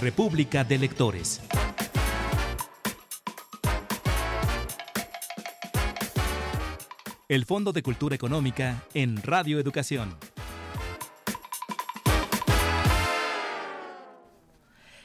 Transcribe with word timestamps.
República 0.00 0.64
de 0.64 0.78
Lectores. 0.78 1.40
El 7.28 7.44
Fondo 7.44 7.72
de 7.72 7.82
Cultura 7.82 8.16
Económica 8.16 8.82
en 8.92 9.22
Radio 9.22 9.60
Educación. 9.60 10.16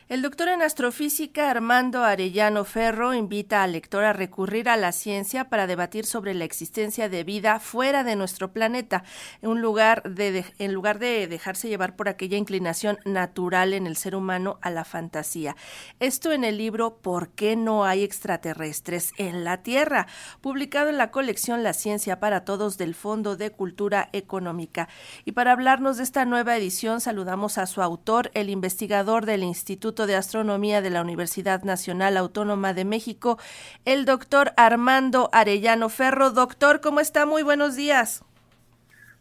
El 0.07 0.21
doctor 0.21 0.49
en 0.49 0.61
astrofísica 0.61 1.49
Armando 1.49 2.03
Arellano 2.03 2.63
Ferro 2.63 3.15
invita 3.15 3.63
al 3.63 3.71
lector 3.71 4.03
a 4.03 4.13
recurrir 4.13 4.69
a 4.69 4.77
la 4.77 4.91
ciencia 4.91 5.49
para 5.49 5.65
debatir 5.65 6.05
sobre 6.05 6.35
la 6.35 6.43
existencia 6.43 7.09
de 7.09 7.23
vida 7.23 7.59
fuera 7.59 8.03
de 8.03 8.15
nuestro 8.15 8.53
planeta, 8.53 9.03
en, 9.41 9.59
lugar 9.59 10.03
de, 10.03 10.45
lugar 10.69 10.99
de 10.99 11.25
dejarse 11.25 11.69
llevar 11.69 11.95
por 11.95 12.07
aquella 12.07 12.37
inclinación 12.37 12.99
natural 13.03 13.73
en 13.73 13.87
el 13.87 13.97
ser 13.97 14.15
humano 14.15 14.59
a 14.61 14.69
la 14.69 14.85
fantasía. 14.85 15.55
Esto 15.99 16.31
en 16.31 16.43
el 16.43 16.59
libro 16.59 16.97
¿Por 16.97 17.29
qué 17.29 17.55
no 17.55 17.83
hay 17.83 18.03
extraterrestres 18.03 19.11
en 19.17 19.43
la 19.43 19.63
Tierra?, 19.63 20.05
publicado 20.39 20.89
en 20.89 20.99
la 20.99 21.09
colección 21.09 21.63
La 21.63 21.73
Ciencia 21.73 22.19
para 22.19 22.45
Todos 22.45 22.77
del 22.77 22.93
Fondo 22.93 23.37
de 23.37 23.49
Cultura 23.49 24.09
Económica. 24.13 24.87
Y 25.25 25.31
para 25.31 25.51
hablarnos 25.51 25.97
de 25.97 26.03
esta 26.03 26.25
nueva 26.25 26.55
edición, 26.55 27.01
saludamos 27.01 27.57
a 27.57 27.65
su 27.65 27.81
autor, 27.81 28.29
el 28.35 28.51
investigador 28.51 29.25
del 29.25 29.41
Instituto 29.41 29.94
de 29.95 30.15
Astronomía 30.15 30.81
de 30.81 30.89
la 30.89 31.01
Universidad 31.01 31.63
Nacional 31.63 32.17
Autónoma 32.17 32.73
de 32.73 32.83
México, 32.83 33.39
el 33.85 34.03
doctor 34.03 34.51
Armando 34.57 35.29
Arellano 35.31 35.87
Ferro. 35.87 36.31
Doctor, 36.31 36.81
¿cómo 36.81 36.99
está? 36.99 37.25
Muy 37.25 37.43
buenos 37.43 37.77
días. 37.77 38.25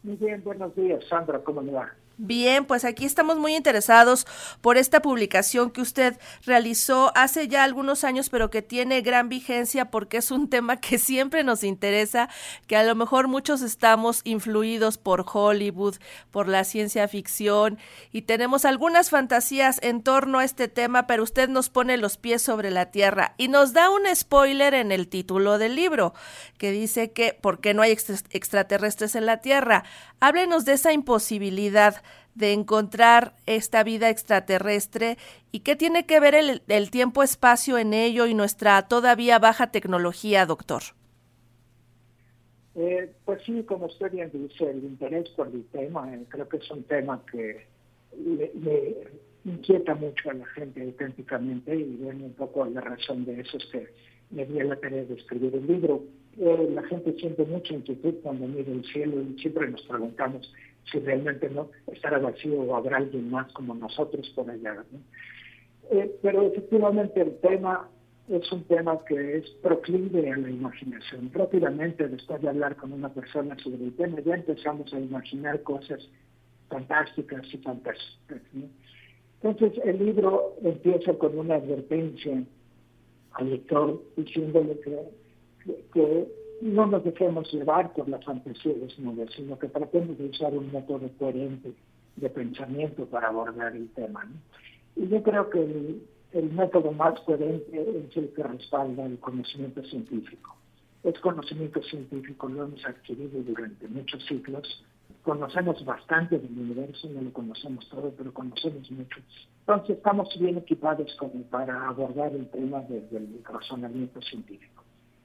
Muy 0.03 0.17
bien, 0.17 0.43
buenos 0.43 0.75
días, 0.75 1.05
Sandra, 1.09 1.39
¿cómo 1.39 1.63
le 1.63 1.73
va? 1.73 1.95
Bien, 2.17 2.65
pues 2.65 2.85
aquí 2.85 3.05
estamos 3.05 3.39
muy 3.39 3.57
interesados 3.57 4.25
por 4.61 4.77
esta 4.77 5.03
publicación 5.03 5.73
que 5.73 5.81
usted 5.81 6.17
realizó 6.45 7.11
hace 7.17 7.49
ya 7.49 7.65
algunos 7.65 8.05
años, 8.05 8.31
pero 8.31 8.51
que 8.51 8.63
tiene 8.63 9.01
gran 9.01 9.29
vigencia 9.29 9.91
porque 9.91 10.19
es 10.19 10.31
un 10.31 10.49
tema 10.55 10.77
que 10.77 10.99
siempre 10.99 11.43
nos 11.43 11.65
interesa, 11.65 12.29
que 12.69 12.77
a 12.77 12.85
lo 12.85 12.95
mejor 12.95 13.27
muchos 13.27 13.63
estamos 13.63 14.21
influidos 14.23 14.97
por 14.97 15.25
Hollywood, 15.27 15.97
por 16.31 16.47
la 16.47 16.63
ciencia 16.63 17.09
ficción 17.09 17.79
y 18.13 18.23
tenemos 18.23 18.65
algunas 18.65 19.11
fantasías 19.11 19.81
en 19.83 20.01
torno 20.01 20.39
a 20.39 20.45
este 20.45 20.69
tema, 20.69 21.09
pero 21.09 21.25
usted 21.25 21.49
nos 21.49 21.69
pone 21.69 21.97
los 21.97 22.17
pies 22.17 22.43
sobre 22.43 22.71
la 22.71 22.93
tierra 22.93 23.35
y 23.39 23.49
nos 23.49 23.73
da 23.73 23.91
un 23.91 24.03
spoiler 24.15 24.75
en 24.75 24.93
el 24.93 25.09
título 25.09 25.59
del 25.59 25.75
libro, 25.75 26.15
que 26.59 26.71
dice 26.71 27.11
que 27.11 27.37
¿por 27.41 27.61
qué 27.61 27.75
no 27.75 27.83
hay 27.83 27.91
extraterrestres 27.91 29.17
en 29.17 29.27
la 29.27 29.39
Tierra? 29.39 29.85
Háblenos 30.21 30.65
de 30.65 30.75
esa 30.75 30.93
imposibilidad 30.93 32.04
de 32.35 32.53
encontrar 32.53 33.35
esta 33.47 33.85
vida 33.85 34.11
extraterrestre 34.11 35.17
y 35.53 35.61
qué 35.61 35.77
tiene 35.77 36.05
que 36.07 36.21
ver 36.21 36.35
el, 36.35 36.91
tiempo-espacio 36.91 37.79
en 37.79 37.95
ello 37.95 38.27
y 38.27 38.35
nuestra 38.35 38.89
todavía 38.89 39.39
baja 39.39 39.71
tecnología, 39.71 40.47
doctor. 40.47 40.83
Eh, 42.77 43.13
pues 43.25 43.41
sí, 43.45 43.63
como 43.63 43.87
usted 43.87 44.11
bien 44.11 44.31
dice, 44.33 44.69
el 44.69 44.83
interés 44.83 45.29
por 45.31 45.47
el 45.47 45.65
tema, 45.67 46.13
eh, 46.13 46.25
creo 46.29 46.49
que 46.49 46.57
es 46.57 46.71
un 46.71 46.83
tema 46.85 47.23
que 47.31 47.67
le, 48.17 49.09
inquieta 49.45 49.95
mucho 49.95 50.31
a 50.31 50.35
la 50.35 50.47
gente 50.47 50.83
auténticamente 50.83 51.77
y 51.77 51.97
bueno, 52.01 52.25
un 52.25 52.33
poco 52.33 52.65
la 52.65 52.81
razón 52.81 53.25
de 53.27 53.41
eso 53.41 53.59
es 53.59 53.67
que 53.67 53.89
me 54.31 54.47
di 54.47 54.59
la 54.59 54.77
tarea 54.77 55.05
de 55.05 55.15
escribir 55.15 55.55
el 55.55 55.67
libro. 55.67 56.03
Eh, 56.39 56.69
la 56.73 56.83
gente 56.85 57.15
siente 57.19 57.45
mucha 57.45 57.75
inquietud 57.75 58.15
cuando 58.23 58.49
mira 58.49 58.73
el 58.73 58.85
cielo 58.87 59.23
y 59.23 59.39
siempre 59.39 59.69
nos 59.69 59.83
preguntamos 59.83 60.53
si 60.91 60.99
realmente 61.01 61.49
no 61.51 61.71
estará 61.93 62.19
vacío 62.19 62.61
o 62.61 62.77
habrá 62.77 62.99
alguien 62.99 63.31
más 63.31 63.53
como 63.53 63.75
nosotros 63.75 64.29
por 64.35 64.51
allá. 64.51 64.85
Eh, 65.91 66.17
pero 66.23 66.43
efectivamente 66.43 67.21
el 67.21 67.37
tema 67.39 67.89
es 68.29 68.51
un 68.53 68.65
tema 68.65 68.99
que 69.07 69.37
es 69.39 69.51
proclive 69.63 70.33
a 70.33 70.37
la 70.37 70.51
imaginación. 70.51 71.31
Rápidamente, 71.33 72.09
después 72.09 72.41
de 72.41 72.49
hablar 72.49 72.77
con 72.77 72.93
una 72.93 73.11
persona 73.11 73.57
sobre 73.59 73.85
el 73.85 73.95
tema, 73.97 74.21
ya 74.21 74.35
empezamos 74.35 74.93
a 74.95 75.01
imaginar 75.01 75.63
cosas 75.63 76.01
fantásticas 76.69 77.43
y 77.53 77.59
fantásticas. 77.59 78.41
Entonces, 79.43 79.83
el 79.85 79.99
libro 79.99 80.57
empieza 80.63 81.13
con 81.15 81.39
una 81.39 81.57
advertencia 81.57 82.43
al 83.33 83.51
lector 83.51 84.03
diciéndole 84.17 84.81
que, 84.81 84.99
que 85.93 86.29
no 86.65 86.87
nos 86.87 87.05
dejemos 87.05 87.53
llevar 87.53 87.93
por 87.93 88.09
la 88.09 88.19
fantasía 88.21 88.73
desnuda, 88.73 89.27
sino 89.37 89.59
que 89.59 89.69
tratemos 89.69 90.17
de 90.17 90.31
usar 90.31 90.55
un 90.55 90.73
método 90.73 91.11
coherente 91.19 91.75
de 92.17 92.31
pensamiento 92.31 93.05
para 93.05 93.29
abordar 93.29 93.77
el 93.77 93.91
tema. 93.91 94.27
Y 94.97 95.07
yo 95.09 95.23
creo 95.23 95.51
que 95.51 95.61
el, 95.61 96.51
método 96.53 96.91
más 96.93 97.21
coherente 97.21 98.09
es 98.09 98.17
el 98.17 98.33
que 98.33 98.43
respalda 98.43 99.05
el 99.05 99.19
conocimiento 99.19 99.85
científico. 99.85 100.57
Es 101.03 101.21
conocimiento 101.21 101.83
científico, 101.83 102.49
lo 102.49 102.65
hemos 102.65 102.83
adquirido 102.87 103.43
durante 103.43 103.87
muchos 103.89 104.25
siglos, 104.25 104.87
conocemos 105.23 105.85
bastante 105.85 106.39
del 106.39 106.51
universo, 106.51 107.11
no 107.11 107.21
lo 107.21 107.33
conocemos 107.35 107.87
todo, 107.91 108.11
pero 108.17 108.33
conocemos 108.33 108.91
mucho. 108.91 109.21
Entonces 109.61 109.99
estamos 109.99 110.35
bien 110.41 110.57
equipados 110.57 111.15
como 111.17 111.43
para 111.43 111.89
abordar 111.89 112.35
el 112.35 112.49
tema 112.49 112.81
desde 112.89 113.19
el 113.19 113.45
razonamiento 113.45 114.23
científico. 114.23 114.74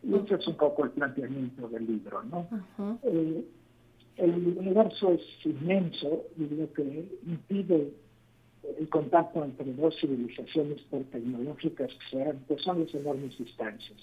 Y 0.03 0.15
ese 0.15 0.35
es 0.35 0.47
un 0.47 0.55
poco 0.55 0.85
el 0.85 0.91
planteamiento 0.91 1.67
del 1.67 1.85
libro, 1.85 2.23
¿no? 2.23 2.47
Eh, 3.03 3.43
el 4.17 4.57
universo 4.57 5.13
es 5.13 5.45
inmenso 5.45 6.25
y 6.37 6.55
lo 6.55 6.71
que 6.73 7.05
impide 7.25 7.93
el 8.77 8.89
contacto 8.89 9.43
entre 9.43 9.73
dos 9.73 9.95
civilizaciones 9.99 10.81
por 10.89 11.03
tecnológicas 11.05 11.89
que 11.93 12.17
sean, 12.17 12.43
pues 12.47 12.61
son 12.61 12.81
las 12.81 12.93
enormes 12.93 13.37
distancias. 13.37 13.97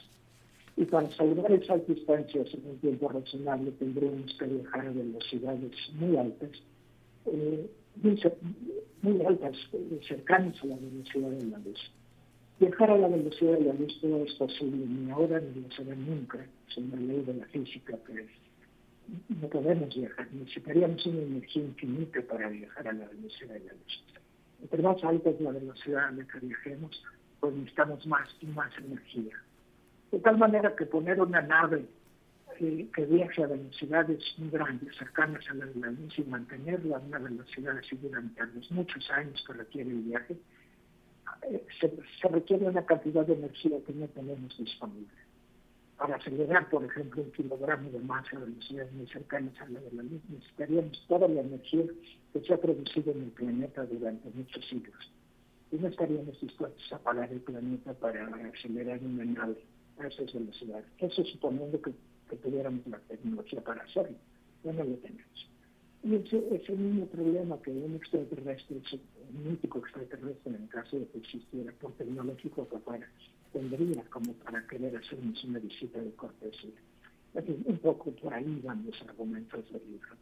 Y 0.76 0.84
para 0.84 1.10
salvar 1.12 1.50
esas 1.52 1.86
distancias 1.86 2.48
en 2.52 2.70
un 2.70 2.78
tiempo 2.78 3.08
razonable 3.08 3.70
tendremos 3.72 4.34
que 4.38 4.46
viajar 4.46 4.86
a 4.86 4.90
velocidades 4.90 5.72
muy 5.94 6.16
altas, 6.16 6.50
eh, 7.26 7.70
muy, 9.02 9.22
altas, 9.24 9.56
eh, 9.72 10.00
cercanas 10.06 10.54
a 10.62 10.66
la 10.66 10.76
velocidad 10.76 11.30
de 11.30 11.44
la 11.46 11.58
luz. 11.58 11.92
Viajar 12.58 12.90
a 12.90 12.96
la 12.96 13.08
velocidad 13.08 13.58
de 13.58 13.64
la 13.66 13.74
luz 13.74 13.98
no 14.02 14.24
es 14.24 14.32
posible 14.34 14.86
ni 14.86 15.10
ahora 15.10 15.40
ni 15.40 15.60
lo 15.60 15.70
será 15.72 15.94
nunca, 15.94 16.38
es 16.68 16.76
una 16.78 16.96
ley 16.96 17.22
de 17.22 17.34
la 17.34 17.44
física 17.46 17.98
que 18.06 18.26
no 19.28 19.48
podemos 19.48 19.94
viajar, 19.94 20.26
necesitaríamos 20.32 21.04
una 21.04 21.20
energía 21.20 21.62
infinita 21.62 22.22
para 22.22 22.48
viajar 22.48 22.88
a 22.88 22.92
la 22.94 23.08
velocidad 23.08 23.54
de 23.54 23.60
la 23.60 23.72
luz. 23.72 24.04
Entre 24.62 24.82
más 24.82 25.04
alta 25.04 25.30
es 25.30 25.40
la 25.40 25.50
velocidad 25.50 26.06
a 26.06 26.12
la 26.12 26.24
que 26.24 26.40
viajemos, 26.40 27.04
pues 27.40 27.54
necesitamos 27.54 28.06
más 28.06 28.28
y 28.40 28.46
más 28.46 28.72
energía. 28.78 29.36
De 30.10 30.18
tal 30.20 30.38
manera 30.38 30.74
que 30.74 30.86
poner 30.86 31.20
una 31.20 31.42
nave 31.42 31.84
que 32.58 33.04
viaje 33.04 33.44
a 33.44 33.48
velocidades 33.48 34.22
muy 34.38 34.48
grandes, 34.48 34.96
cercanas 34.96 35.44
a 35.50 35.54
la 35.54 35.66
de 35.66 35.74
la 35.78 35.90
luz 35.90 36.18
y 36.18 36.22
mantenerla 36.22 36.96
a 36.96 37.00
una 37.00 37.18
velocidad 37.18 37.76
así 37.76 37.96
durante 37.96 38.40
muchos 38.70 39.10
años 39.10 39.44
que 39.46 39.52
requiere 39.52 39.90
el 39.90 40.00
viaje, 40.02 40.36
se, 41.80 42.28
requiere 42.28 42.66
una 42.66 42.84
cantidad 42.84 43.26
de 43.26 43.34
energía 43.34 43.78
que 43.86 43.92
no 43.92 44.06
tenemos 44.08 44.56
disponible. 44.58 45.12
Para 45.96 46.16
acelerar, 46.16 46.68
por 46.68 46.84
ejemplo, 46.84 47.22
un 47.22 47.30
kilogramo 47.32 47.90
de 47.90 48.00
masa 48.00 48.36
a 48.36 48.40
velocidades 48.40 48.92
muy 48.92 49.06
cercanas 49.06 49.58
a 49.60 49.68
la 49.68 49.80
de 49.80 49.92
la 49.92 50.02
luz, 50.02 50.20
necesitaríamos 50.28 51.04
toda 51.08 51.26
la 51.28 51.40
energía 51.40 51.84
que 52.32 52.40
se 52.40 52.52
ha 52.52 52.58
producido 52.58 53.12
en 53.12 53.22
el 53.22 53.30
planeta 53.30 53.84
durante 53.86 54.28
muchos 54.34 54.66
siglos. 54.68 55.12
Y 55.72 55.76
no 55.76 55.88
estaríamos 55.88 56.38
dispuestos 56.40 56.92
a 56.92 56.98
parar 56.98 57.32
el 57.32 57.40
planeta 57.40 57.94
para 57.94 58.26
acelerar 58.26 59.00
una 59.02 59.24
nave 59.24 59.56
a 59.98 60.06
esas 60.06 60.32
velocidades. 60.32 60.86
Eso 60.98 61.24
suponiendo 61.24 61.80
que, 61.80 61.92
tuviéramos 62.36 62.86
la 62.86 62.98
tecnología 62.98 63.62
para 63.62 63.82
hacerlo. 63.82 64.16
Ya 64.64 64.72
no 64.72 64.84
lo 64.84 64.96
tenemos. 64.96 65.55
Y 66.06 66.14
ese 66.14 66.38
es 66.54 66.68
el 66.68 66.78
mismo 66.78 67.06
problema 67.06 67.60
que 67.62 67.72
un 67.72 67.96
extraterrestre, 67.96 68.76
un 68.76 69.50
mítico 69.50 69.80
extraterrestre, 69.80 70.54
en 70.54 70.62
el 70.62 70.68
caso 70.68 71.00
de 71.00 71.06
que 71.08 71.18
existiera, 71.18 71.72
por 71.80 71.94
tecnológico 71.94 72.68
que 72.68 72.78
tendría 73.52 74.04
como 74.04 74.32
para 74.34 74.64
querer 74.68 74.96
hacernos 74.96 75.42
una 75.42 75.58
visita 75.58 76.00
de 76.00 76.12
cortesía. 76.12 76.70
un 77.34 77.78
poco 77.78 78.12
por 78.12 78.32
ahí 78.32 78.60
van 78.62 78.86
los 78.86 79.02
argumentos 79.02 79.64
del 79.72 79.82
libro. 79.90 80.14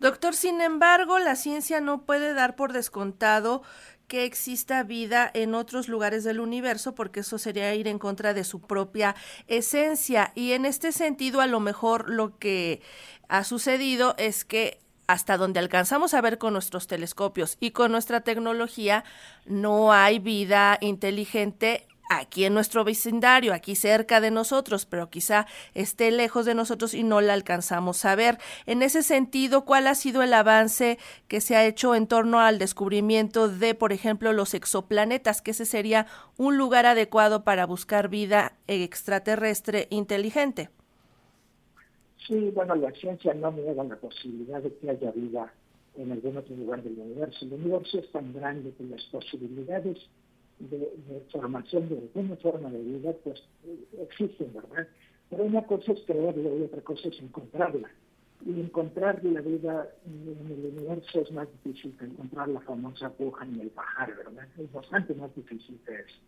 Doctor, 0.00 0.34
sin 0.34 0.60
embargo, 0.60 1.18
la 1.18 1.34
ciencia 1.34 1.80
no 1.80 2.02
puede 2.02 2.32
dar 2.34 2.54
por 2.56 2.72
descontado 2.72 3.62
que 4.06 4.24
exista 4.24 4.82
vida 4.84 5.30
en 5.34 5.54
otros 5.54 5.88
lugares 5.88 6.24
del 6.24 6.40
universo, 6.40 6.94
porque 6.94 7.20
eso 7.20 7.36
sería 7.36 7.74
ir 7.74 7.88
en 7.88 7.98
contra 7.98 8.32
de 8.32 8.44
su 8.44 8.60
propia 8.60 9.14
esencia. 9.48 10.32
Y 10.34 10.52
en 10.52 10.64
este 10.64 10.92
sentido, 10.92 11.40
a 11.40 11.46
lo 11.46 11.60
mejor 11.60 12.08
lo 12.08 12.38
que 12.38 12.80
ha 13.28 13.44
sucedido 13.44 14.14
es 14.16 14.44
que 14.44 14.80
hasta 15.06 15.36
donde 15.36 15.58
alcanzamos 15.58 16.14
a 16.14 16.20
ver 16.20 16.38
con 16.38 16.52
nuestros 16.52 16.86
telescopios 16.86 17.56
y 17.60 17.70
con 17.70 17.92
nuestra 17.92 18.20
tecnología, 18.20 19.04
no 19.46 19.92
hay 19.92 20.18
vida 20.18 20.78
inteligente 20.80 21.86
aquí 22.08 22.44
en 22.44 22.54
nuestro 22.54 22.84
vecindario, 22.84 23.52
aquí 23.52 23.74
cerca 23.74 24.20
de 24.20 24.30
nosotros, 24.30 24.86
pero 24.86 25.10
quizá 25.10 25.46
esté 25.74 26.10
lejos 26.10 26.46
de 26.46 26.54
nosotros 26.54 26.94
y 26.94 27.02
no 27.02 27.20
la 27.20 27.34
alcanzamos 27.34 28.04
a 28.04 28.14
ver. 28.14 28.38
En 28.66 28.82
ese 28.82 29.02
sentido, 29.02 29.64
¿cuál 29.64 29.86
ha 29.86 29.94
sido 29.94 30.22
el 30.22 30.32
avance 30.32 30.98
que 31.28 31.40
se 31.40 31.56
ha 31.56 31.66
hecho 31.66 31.94
en 31.94 32.06
torno 32.06 32.40
al 32.40 32.58
descubrimiento 32.58 33.48
de, 33.48 33.74
por 33.74 33.92
ejemplo, 33.92 34.32
los 34.32 34.54
exoplanetas, 34.54 35.42
que 35.42 35.52
ese 35.52 35.64
sería 35.64 36.06
un 36.36 36.56
lugar 36.56 36.86
adecuado 36.86 37.44
para 37.44 37.66
buscar 37.66 38.08
vida 38.08 38.54
extraterrestre 38.66 39.86
inteligente? 39.90 40.70
Sí, 42.26 42.50
bueno, 42.54 42.74
la 42.74 42.90
ciencia 42.92 43.32
no 43.34 43.50
niega 43.52 43.84
la 43.84 43.96
posibilidad 43.96 44.62
de 44.62 44.74
que 44.74 44.90
haya 44.90 45.10
vida 45.12 45.52
en 45.96 46.12
algún 46.12 46.36
otro 46.36 46.54
lugar 46.54 46.82
del 46.82 46.98
universo. 46.98 47.44
El 47.44 47.54
universo 47.54 47.98
es 47.98 48.12
tan 48.12 48.32
grande 48.32 48.72
que 48.76 48.84
las 48.84 49.02
posibilidades 49.04 49.98
de, 50.58 51.22
formación 51.30 51.88
de 51.88 51.98
alguna 51.98 52.36
forma 52.36 52.70
de 52.70 52.82
vida 52.82 53.12
pues 53.24 53.42
existen, 54.00 54.52
¿verdad? 54.52 54.88
Pero 55.30 55.44
una 55.44 55.62
cosa 55.66 55.92
es 55.92 56.00
creerlo 56.06 56.58
y 56.58 56.62
otra 56.62 56.80
cosa 56.82 57.08
es 57.08 57.20
encontrarla. 57.20 57.90
Y 58.46 58.60
encontrar 58.60 59.22
la 59.24 59.40
vida 59.40 59.88
en 60.06 60.52
el 60.52 60.76
universo 60.76 61.20
es 61.20 61.32
más 61.32 61.48
difícil 61.64 61.96
que 61.98 62.04
encontrar 62.04 62.48
la 62.48 62.60
famosa 62.60 63.06
aguja 63.06 63.44
en 63.44 63.60
el 63.60 63.68
pajar, 63.70 64.16
¿verdad? 64.16 64.46
Es 64.56 64.72
bastante 64.72 65.14
más 65.14 65.34
difícil 65.34 65.78
que 65.84 65.94
eso. 65.94 66.18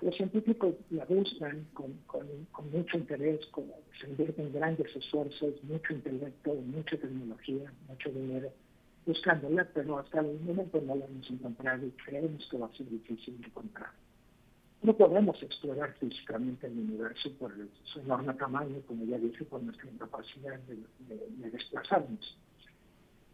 Los 0.00 0.16
científicos 0.16 0.74
la 0.90 1.04
buscan 1.04 1.66
con, 1.74 1.92
mucho 2.72 2.96
interés, 2.96 3.44
con, 3.46 3.64
se 4.00 4.08
invierten 4.08 4.52
grandes 4.52 4.94
esfuerzos, 4.96 5.62
mucho 5.64 5.92
intelecto, 5.92 6.54
mucha 6.54 6.96
tecnología, 6.96 7.70
mucho 7.86 8.10
dinero, 8.10 8.50
buscándola, 9.10 9.68
pero 9.74 9.98
hasta 9.98 10.20
el 10.20 10.40
momento 10.40 10.80
no 10.80 10.96
la 10.96 11.04
hemos 11.04 11.30
encontrado 11.30 11.86
y 11.86 11.90
creemos 11.90 12.46
que 12.50 12.58
va 12.58 12.66
a 12.66 12.76
ser 12.76 12.88
difícil 12.88 13.40
encontrar. 13.44 13.90
No 14.82 14.96
podemos 14.96 15.42
explorar 15.42 15.94
físicamente 15.98 16.66
el 16.66 16.78
universo 16.78 17.30
por 17.38 17.52
su 17.84 18.00
enorme 18.00 18.32
tamaño, 18.34 18.80
como 18.86 19.04
ya 19.04 19.18
dije, 19.18 19.44
por 19.44 19.62
nuestra 19.62 19.90
incapacidad 19.90 20.58
de, 20.60 21.50
desplazarnos. 21.50 22.38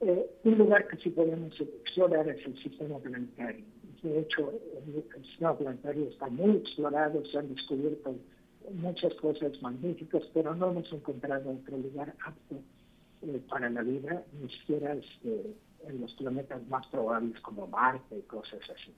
Eh, 0.01 0.27
un 0.45 0.59
lugar 0.59 0.89
que 0.89 0.97
sí 0.99 1.11
podemos 1.11 1.59
explorar 1.61 2.29
es 2.29 2.45
el 2.45 2.59
sistema 2.63 2.99
planetario 2.99 3.65
de 4.03 4.21
hecho, 4.21 4.53
el 4.87 5.25
sistema 5.25 5.57
planetario 5.57 6.09
está 6.09 6.29
muy 6.29 6.57
explorado, 6.57 7.25
se 7.25 7.39
han 7.39 7.55
descubierto 7.55 8.17
muchas 8.75 9.15
cosas 9.15 9.61
magníficas, 9.63 10.23
pero 10.35 10.55
no 10.55 10.71
hemos 10.71 10.93
encontrado 10.93 11.51
otro 11.51 11.79
lugar 11.79 12.15
apto 12.25 12.57
eh, 13.23 13.41
para 13.49 13.71
la 13.71 13.83
vida, 13.83 14.25
ni 14.41 14.49
siquiera 14.51 14.95
este, 14.95 15.55
en 15.89 16.01
los 16.01 16.13
planetas 16.15 16.67
más 16.69 16.87
probables 16.89 17.41
como 17.41 17.67
Marte 17.67 18.19
y 18.19 18.23
cosas 18.23 18.61
así. 18.71 18.93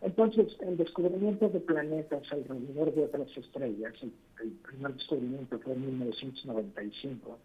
Entonces, 0.00 0.56
el 0.60 0.76
descubrimiento 0.76 1.48
de 1.48 1.60
planetas 1.60 2.30
alrededor 2.30 2.94
de 2.94 3.04
otras 3.04 3.36
estrellas, 3.36 3.94
el, 4.02 4.50
primer 4.52 4.94
descubrimiento 4.94 5.58
fue 5.60 5.72
en 5.72 5.86
1995 5.86 7.38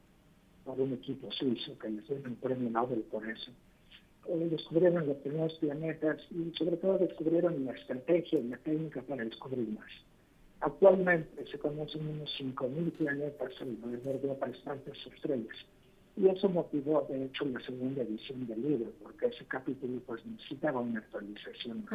por 0.66 0.82
un 0.82 0.94
equipo 0.94 1.32
suizo 1.32 1.78
que 1.80 1.90
les 1.90 2.08
dio 2.08 2.18
un 2.18 2.36
premio 2.36 2.70
Nobel 2.70 3.02
por 3.12 3.28
eso 3.28 3.52
descubrieron 4.38 5.08
los 5.08 5.18
primeros 5.18 5.54
planetas 5.56 6.22
y 6.32 6.52
sobre 6.58 6.78
todo 6.78 6.98
descubrieron 6.98 7.66
la 7.66 7.72
estrategia 7.74 8.40
y 8.40 8.48
la 8.48 8.58
técnica 8.58 9.02
para 9.02 9.24
descubrir 9.24 9.68
más. 9.70 9.90
Actualmente 10.62 11.46
se 11.50 11.58
conocen 11.58 12.08
unos 12.08 12.30
5.000 12.40 12.92
planetas 12.92 13.54
alrededor 13.62 14.22
de 14.22 14.30
otras 14.30 14.56
estrellas. 15.14 15.56
Y 16.20 16.28
eso 16.28 16.50
motivó, 16.50 17.08
de 17.10 17.26
hecho, 17.26 17.46
la 17.46 17.62
segunda 17.62 18.02
edición 18.02 18.46
del 18.46 18.62
libro, 18.62 18.92
porque 19.02 19.28
ese 19.28 19.46
capítulo 19.46 20.02
pues, 20.06 20.26
necesitaba 20.26 20.82
una 20.82 21.00
actualización. 21.00 21.86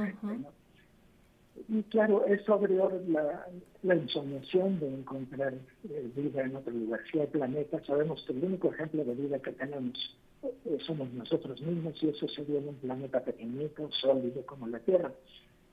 Y 1.69 1.83
claro, 1.85 2.25
eso 2.25 2.55
abrió 2.55 2.91
la, 3.07 3.47
la 3.83 3.95
de 3.95 4.95
encontrar 4.95 5.53
eh, 5.89 6.11
vida 6.17 6.43
en 6.43 6.57
otro 6.57 6.73
lugar. 6.73 7.01
Si 7.13 7.21
hay 7.21 7.27
planetas, 7.27 7.87
sabemos 7.87 8.25
que 8.27 8.33
el 8.33 8.45
único 8.45 8.73
ejemplo 8.73 9.05
de 9.05 9.15
vida 9.15 9.39
que 9.41 9.53
tenemos 9.53 10.17
eh, 10.43 10.79
somos 10.87 11.13
nosotros 11.13 11.61
mismos 11.61 12.03
y 12.03 12.09
eso 12.09 12.27
sería 12.29 12.61
en 12.61 12.69
un 12.69 12.75
planeta 12.77 13.21
pequeñito, 13.23 13.91
sólido 13.93 14.45
como 14.47 14.67
la 14.69 14.79
Tierra. 14.81 15.13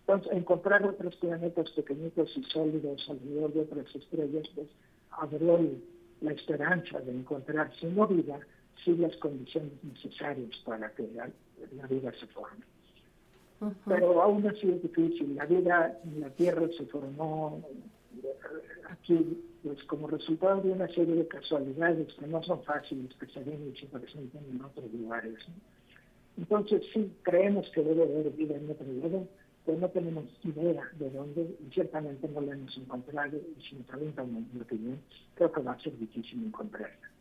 Entonces, 0.02 0.34
encontrar 0.34 0.86
otros 0.86 1.16
planetas 1.16 1.72
pequeñitos 1.72 2.36
y 2.36 2.44
sólidos 2.44 3.08
alrededor 3.10 3.54
de 3.54 3.62
otras 3.62 3.96
estrellas, 3.96 4.46
pues 4.54 4.68
abrió 5.12 5.58
la 6.22 6.32
esperanza 6.32 7.00
de 7.00 7.12
encontrar, 7.12 7.72
si 7.80 7.88
no 7.88 8.08
vida, 8.08 8.40
sí 8.84 8.96
las 8.96 9.16
condiciones 9.18 9.74
necesarias 9.84 10.56
para 10.66 10.92
que 10.92 11.08
la, 11.14 11.30
vida 11.88 12.12
se 12.20 12.28
forme. 12.28 12.66
Pero 13.86 14.22
aún 14.22 14.48
así 14.48 14.70
es 14.70 14.82
difícil. 14.82 15.36
La 15.36 15.46
vida 15.46 16.00
en 16.04 16.22
la 16.22 16.30
Tierra 16.32 16.68
se 16.78 16.86
formó 16.86 17.64
aquí 18.90 19.38
pues 19.64 19.84
como 19.84 20.08
resultado 20.08 20.62
de 20.62 20.72
una 20.72 20.88
serie 20.88 21.16
de 21.16 21.28
casualidades 21.28 22.12
que 22.16 22.26
no 22.26 22.42
son 22.42 22.64
fáciles 22.64 23.14
que 23.20 23.28
se 23.28 23.44
den 23.44 23.72
y 23.72 23.80
se 23.80 23.86
presenten 23.86 24.44
en 24.50 24.64
otros 24.64 24.92
lugares. 24.92 25.36
Entonces 26.38 26.82
sí, 26.92 27.12
creemos 27.22 27.70
que 27.70 27.84
debe 27.84 28.04
haber 28.04 28.32
vida 28.32 28.56
en 28.56 28.72
otro 28.72 28.88
lugar, 28.88 29.28
no 29.80 29.90
tenemos 29.90 30.26
idea 30.44 30.84
de 30.94 31.10
dónde 31.10 31.56
y 31.60 31.74
ciertamente 31.74 32.28
no 32.28 32.42
la 32.42 32.54
hemos 32.54 32.76
encontrado 32.78 33.38
y 33.38 33.62
si 33.62 33.76
me 33.76 33.84
preguntan 33.84 34.48
mi 34.54 34.62
opinión, 34.62 35.00
creo 35.36 35.52
que 35.52 35.62
va 35.62 35.74
a 35.74 35.80
ser 35.80 35.98
difícil 35.98 36.46
encontrarla. 36.46 37.12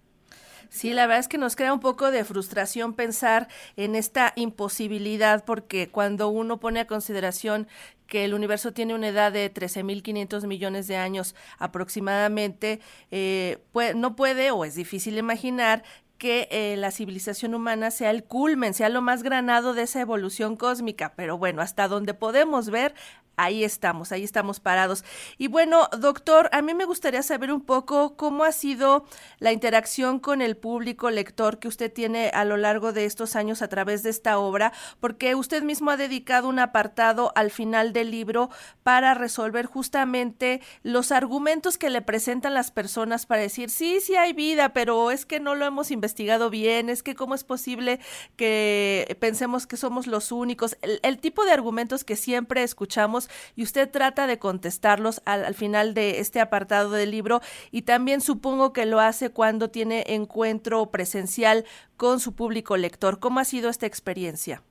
Sí, 0.70 0.92
la 0.92 1.06
verdad 1.06 1.18
es 1.18 1.28
que 1.28 1.36
nos 1.36 1.56
crea 1.56 1.74
un 1.74 1.80
poco 1.80 2.12
de 2.12 2.24
frustración 2.24 2.94
pensar 2.94 3.48
en 3.76 3.96
esta 3.96 4.32
imposibilidad 4.36 5.44
porque 5.44 5.88
cuando 5.88 6.28
uno 6.28 6.60
pone 6.60 6.78
a 6.78 6.86
consideración 6.86 7.66
que 8.06 8.24
el 8.24 8.34
universo 8.34 8.72
tiene 8.72 8.94
una 8.94 9.08
edad 9.08 9.32
de 9.32 9.52
13.500 9.52 10.46
millones 10.46 10.86
de 10.86 10.96
años 10.96 11.34
aproximadamente, 11.58 12.80
eh, 13.10 13.58
no 13.96 14.14
puede 14.14 14.52
o 14.52 14.64
es 14.64 14.76
difícil 14.76 15.18
imaginar 15.18 15.82
que 16.20 16.48
eh, 16.50 16.76
la 16.76 16.90
civilización 16.90 17.54
humana 17.54 17.90
sea 17.90 18.10
el 18.10 18.24
culmen, 18.24 18.74
sea 18.74 18.90
lo 18.90 19.00
más 19.00 19.22
granado 19.22 19.72
de 19.72 19.82
esa 19.82 20.02
evolución 20.02 20.54
cósmica, 20.54 21.14
pero 21.16 21.38
bueno, 21.38 21.62
hasta 21.62 21.88
donde 21.88 22.12
podemos 22.12 22.68
ver, 22.68 22.94
ahí 23.40 23.64
estamos, 23.64 24.12
ahí 24.12 24.22
estamos 24.22 24.60
parados. 24.60 25.04
Y 25.38 25.48
bueno, 25.48 25.88
doctor, 25.98 26.50
a 26.52 26.60
mí 26.60 26.74
me 26.74 26.84
gustaría 26.84 27.22
saber 27.22 27.52
un 27.52 27.62
poco 27.62 28.16
cómo 28.16 28.44
ha 28.44 28.52
sido 28.52 29.06
la 29.38 29.52
interacción 29.52 30.20
con 30.20 30.42
el 30.42 30.56
público 30.56 31.10
lector 31.10 31.58
que 31.58 31.68
usted 31.68 31.92
tiene 31.92 32.28
a 32.28 32.44
lo 32.44 32.56
largo 32.56 32.92
de 32.92 33.06
estos 33.06 33.36
años 33.36 33.62
a 33.62 33.68
través 33.68 34.02
de 34.02 34.10
esta 34.10 34.38
obra, 34.38 34.72
porque 35.00 35.34
usted 35.34 35.62
mismo 35.62 35.90
ha 35.90 35.96
dedicado 35.96 36.48
un 36.48 36.58
apartado 36.58 37.32
al 37.34 37.50
final 37.50 37.92
del 37.92 38.10
libro 38.10 38.50
para 38.82 39.14
resolver 39.14 39.64
justamente 39.64 40.60
los 40.82 41.10
argumentos 41.10 41.78
que 41.78 41.88
le 41.88 42.02
presentan 42.02 42.52
las 42.52 42.70
personas 42.70 43.24
para 43.24 43.40
decir, 43.40 43.70
sí, 43.70 44.00
sí 44.00 44.16
hay 44.16 44.34
vida, 44.34 44.74
pero 44.74 45.10
es 45.10 45.24
que 45.24 45.40
no 45.40 45.54
lo 45.54 45.64
hemos 45.64 45.90
investigado 45.90 46.50
bien, 46.50 46.90
es 46.90 47.02
que 47.02 47.14
cómo 47.14 47.34
es 47.34 47.44
posible 47.44 48.00
que 48.36 49.16
pensemos 49.18 49.66
que 49.66 49.78
somos 49.78 50.06
los 50.06 50.30
únicos, 50.30 50.76
el 50.82 51.18
tipo 51.18 51.44
de 51.44 51.52
argumentos 51.52 52.04
que 52.04 52.16
siempre 52.16 52.62
escuchamos 52.62 53.29
y 53.56 53.62
usted 53.62 53.90
trata 53.90 54.26
de 54.26 54.38
contestarlos 54.38 55.22
al, 55.24 55.54
final 55.54 55.94
de 55.94 56.20
este 56.20 56.40
apartado 56.40 56.90
del 56.90 57.10
libro 57.10 57.40
y 57.70 57.82
también 57.82 58.20
supongo 58.20 58.72
que 58.72 58.86
lo 58.86 59.00
hace 59.00 59.30
cuando 59.30 59.70
tiene 59.70 60.04
encuentro 60.08 60.90
presencial 60.90 61.64
con 61.96 62.20
su 62.20 62.34
público 62.34 62.76
lector. 62.76 63.18
¿Cómo 63.18 63.40
ha 63.40 63.44
sido 63.44 63.68
esta 63.70 63.86
experiencia? 63.86 64.62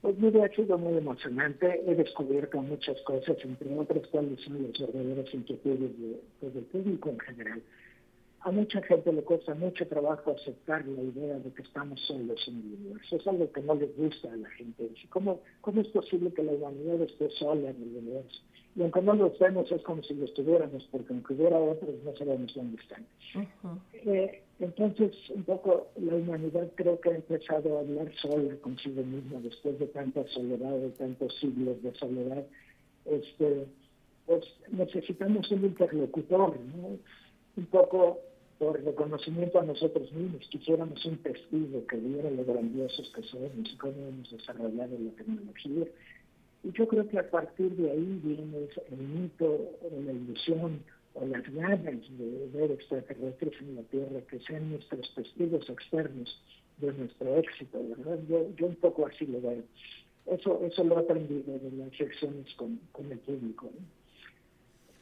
Pues 0.00 0.18
mire, 0.18 0.42
ha 0.42 0.48
sido 0.54 0.78
muy 0.78 0.96
emocionante. 0.96 1.82
He 1.86 1.94
descubierto 1.94 2.62
muchas 2.62 3.00
cosas, 3.02 3.36
entre 3.44 3.76
otras 3.76 4.06
cuáles 4.08 4.40
son 4.40 4.62
las 4.62 4.78
verdaderas 4.80 5.34
inquietudes 5.34 5.90
pues, 6.40 6.54
del 6.54 6.64
público 6.64 7.10
en 7.10 7.18
general. 7.20 7.62
A 8.42 8.50
mucha 8.50 8.80
gente 8.82 9.12
le 9.12 9.22
cuesta 9.22 9.54
mucho 9.54 9.86
trabajo 9.86 10.30
aceptar 10.30 10.86
la 10.86 11.02
idea 11.02 11.38
de 11.38 11.52
que 11.52 11.62
estamos 11.62 12.00
solos 12.06 12.42
en 12.48 12.56
el 12.56 12.74
universo. 12.80 13.16
Es 13.16 13.26
algo 13.26 13.52
que 13.52 13.60
no 13.60 13.74
les 13.74 13.94
gusta 13.96 14.32
a 14.32 14.36
la 14.36 14.48
gente. 14.50 14.90
¿Cómo, 15.10 15.40
cómo 15.60 15.80
es 15.82 15.88
posible 15.88 16.32
que 16.32 16.42
la 16.42 16.52
humanidad 16.52 17.02
esté 17.02 17.28
sola 17.32 17.68
en 17.68 17.76
el 17.82 17.96
universo? 17.98 18.40
Y 18.76 18.82
aunque 18.82 19.02
no 19.02 19.14
lo 19.14 19.32
vemos, 19.38 19.70
es 19.70 19.82
como 19.82 20.02
si 20.02 20.14
lo 20.14 20.24
estuviéramos, 20.24 20.88
porque 20.90 21.12
aunque 21.12 21.34
hubiera 21.34 21.58
otros, 21.58 21.90
no 22.04 22.16
sabemos 22.16 22.54
dónde 22.54 22.80
están. 22.80 23.06
Eh, 23.92 24.42
entonces, 24.60 25.12
un 25.30 25.42
poco 25.42 25.88
la 25.96 26.14
humanidad 26.14 26.70
creo 26.76 27.00
que 27.00 27.10
ha 27.10 27.16
empezado 27.16 27.76
a 27.76 27.80
hablar 27.80 28.10
sola 28.22 28.54
consigo 28.62 29.02
misma 29.02 29.40
después 29.40 29.78
de 29.78 29.86
tanta 29.88 30.26
soledad, 30.28 30.78
de 30.78 30.90
tantos 30.90 31.36
siglos 31.40 31.82
de 31.82 31.92
soledad. 31.94 32.46
Este, 33.04 33.66
pues 34.26 34.44
necesitamos 34.70 35.50
un 35.50 35.64
interlocutor, 35.64 36.58
¿no? 36.60 36.98
Un 37.56 37.66
poco 37.66 38.20
por 38.60 38.78
reconocimiento 38.84 39.58
a 39.58 39.64
nosotros 39.64 40.12
mismos, 40.12 40.46
quisiéramos 40.50 41.02
un 41.06 41.16
testigo 41.22 41.86
que 41.86 41.96
viera 41.96 42.30
lo 42.30 42.44
grandiosos 42.44 43.10
que 43.16 43.22
somos 43.22 43.50
y 43.56 43.76
cómo 43.78 43.94
hemos 44.06 44.30
desarrollado 44.30 44.98
la 44.98 45.10
tecnología. 45.12 45.86
Y 46.62 46.72
yo 46.72 46.86
creo 46.86 47.08
que 47.08 47.18
a 47.18 47.30
partir 47.30 47.74
de 47.74 47.90
ahí 47.90 48.20
viene 48.22 48.68
el 48.90 48.98
mito 48.98 49.46
o 49.46 50.02
la 50.04 50.12
ilusión 50.12 50.84
o 51.14 51.24
las 51.24 51.42
ganas 51.54 52.02
de 52.18 52.50
ver 52.52 52.72
extraterrestres 52.72 53.54
en 53.62 53.76
la 53.76 53.82
Tierra 53.84 54.20
que 54.28 54.38
sean 54.40 54.70
nuestros 54.70 55.10
testigos 55.14 55.66
externos 55.70 56.42
de 56.82 56.92
nuestro 56.92 57.36
éxito, 57.38 57.82
¿verdad? 57.88 58.18
Yo, 58.28 58.46
yo 58.56 58.66
un 58.66 58.76
poco 58.76 59.06
así 59.06 59.24
lo 59.24 59.40
veo. 59.40 59.62
Eso, 60.26 60.60
eso 60.66 60.84
lo 60.84 60.98
he 60.98 61.02
aprendido 61.04 61.58
de 61.58 61.70
las 61.78 61.96
secciones 61.96 62.52
con, 62.56 62.78
con 62.92 63.10
el 63.10 63.20
público. 63.20 63.70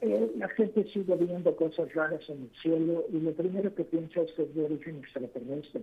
Eh, 0.00 0.32
la 0.36 0.48
gente 0.50 0.84
sigue 0.92 1.16
viendo 1.16 1.56
cosas 1.56 1.92
raras 1.92 2.22
en 2.28 2.42
el 2.42 2.50
cielo 2.62 3.04
y 3.12 3.18
lo 3.18 3.32
primero 3.32 3.74
que 3.74 3.82
piensa 3.84 4.20
es 4.22 4.32
que 4.32 4.42
es 4.42 4.54
de 4.54 4.64
origen 4.64 4.98
extraterrestre. 4.98 5.82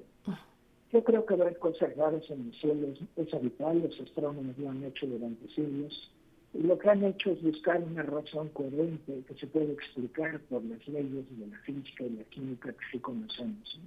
Yo 0.94 1.04
creo 1.04 1.26
que 1.26 1.36
ver 1.36 1.60
cosas 1.60 1.96
raras 1.98 2.24
en 2.30 2.48
el 2.48 2.54
cielo 2.54 2.94
es, 3.18 3.34
habitual, 3.34 3.82
los 3.82 4.00
astrónomos 4.00 4.58
lo 4.58 4.70
han 4.70 4.84
hecho 4.86 5.06
durante 5.06 5.48
siglos. 5.50 6.12
Y 6.54 6.60
lo 6.64 6.78
que 6.78 6.90
han 6.90 7.04
hecho 7.04 7.32
es 7.32 7.44
buscar 7.44 7.84
una 7.84 8.04
razón 8.04 8.48
coherente 8.50 9.22
que 9.28 9.34
se 9.36 9.48
puede 9.48 9.74
explicar 9.74 10.40
por 10.50 10.64
las 10.64 10.88
leyes 10.88 11.26
de 11.38 11.48
la 11.48 11.58
física 11.60 12.06
y 12.06 12.12
la 12.12 12.24
química 12.26 12.72
que 12.72 12.86
sí 12.94 13.00
conocemos. 13.00 13.82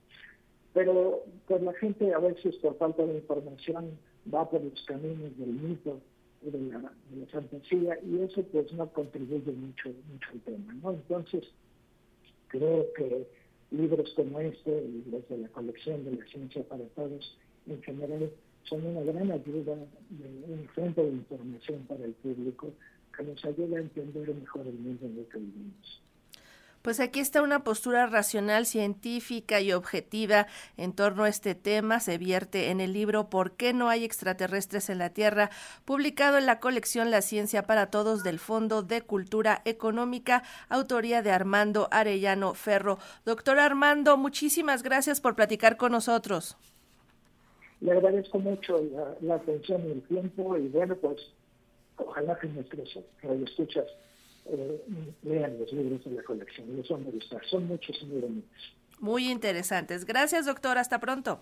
Pero 0.74 1.24
pues 1.46 1.62
la 1.62 1.72
gente 1.74 2.12
a 2.12 2.18
veces 2.18 2.54
por 2.56 2.76
falta 2.76 3.06
de 3.06 3.14
información 3.14 3.98
va 4.32 4.48
por 4.50 4.62
los 4.62 4.84
caminos 4.84 5.34
del 5.38 5.48
mito 5.48 5.98
de 6.42 6.58
la, 6.70 6.78
de 7.10 7.20
la 7.20 7.26
fantasía 7.26 7.98
y 8.04 8.20
eso 8.22 8.42
pues 8.44 8.72
no 8.72 8.90
contribuye 8.92 9.52
mucho, 9.52 9.90
mucho 10.10 10.28
al 10.32 10.40
tema, 10.40 10.74
¿no? 10.74 10.92
Entonces, 10.92 11.44
creo 12.48 12.86
que 12.94 13.26
libros 13.70 14.12
como 14.14 14.40
este 14.40 14.84
los 15.10 15.28
de 15.28 15.38
la 15.38 15.48
colección 15.48 16.04
de 16.04 16.16
la 16.16 16.26
ciencia 16.26 16.62
para 16.64 16.84
todos 16.88 17.36
en 17.66 17.82
general 17.82 18.30
son 18.64 18.86
una 18.86 19.00
gran 19.00 19.30
ayuda, 19.30 19.74
de 20.10 20.52
un 20.52 20.68
fuente 20.74 21.02
de 21.02 21.12
información 21.12 21.84
para 21.86 22.04
el 22.04 22.12
público 22.14 22.72
que 23.16 23.22
nos 23.24 23.44
ayuda 23.44 23.78
a 23.78 23.80
entender 23.80 24.34
mejor 24.34 24.66
el 24.66 24.74
mundo 24.74 25.06
en 25.06 25.18
el 25.18 25.26
que 25.26 25.38
vivimos. 25.38 26.02
Pues 26.82 27.00
aquí 27.00 27.20
está 27.20 27.42
una 27.42 27.64
postura 27.64 28.06
racional, 28.06 28.64
científica 28.64 29.60
y 29.60 29.72
objetiva 29.72 30.46
en 30.76 30.92
torno 30.92 31.24
a 31.24 31.28
este 31.28 31.54
tema. 31.54 32.00
Se 32.00 32.18
vierte 32.18 32.70
en 32.70 32.80
el 32.80 32.92
libro 32.92 33.28
¿Por 33.28 33.52
qué 33.52 33.72
no 33.72 33.88
hay 33.88 34.04
extraterrestres 34.04 34.88
en 34.88 34.98
la 34.98 35.10
Tierra? 35.10 35.50
publicado 35.84 36.38
en 36.38 36.46
la 36.46 36.60
colección 36.60 37.10
La 37.10 37.22
Ciencia 37.22 37.64
para 37.64 37.90
Todos 37.90 38.22
del 38.22 38.38
Fondo 38.38 38.82
de 38.82 39.02
Cultura 39.02 39.62
Económica, 39.64 40.42
autoría 40.68 41.22
de 41.22 41.30
Armando 41.30 41.88
Arellano 41.90 42.54
Ferro. 42.54 42.98
Doctor 43.24 43.58
Armando, 43.58 44.16
muchísimas 44.16 44.82
gracias 44.82 45.20
por 45.20 45.34
platicar 45.34 45.76
con 45.76 45.92
nosotros. 45.92 46.56
Le 47.80 47.92
agradezco 47.92 48.38
mucho 48.38 48.80
la, 49.20 49.36
atención 49.36 49.82
y 49.86 49.92
el 49.92 50.02
tiempo 50.02 50.56
y 50.56 50.68
bueno, 50.68 50.96
pues 50.96 51.18
ojalá 51.96 52.38
que 52.38 52.48
nuestros 52.48 52.98
escuchas 53.22 53.86
eh, 54.50 54.82
lean 55.22 55.58
los 55.58 55.72
libros 55.72 56.04
de 56.04 56.10
la 56.12 56.22
colección, 56.22 56.76
los 56.76 56.88
van 56.88 57.06
a 57.06 57.10
gustar. 57.10 57.40
Son 57.48 57.66
muchos 57.66 58.02
muy 58.04 58.20
bonitos. 58.20 58.76
Muy 59.00 59.30
interesantes. 59.30 60.04
Gracias, 60.04 60.46
doctor. 60.46 60.78
Hasta 60.78 60.98
pronto. 60.98 61.40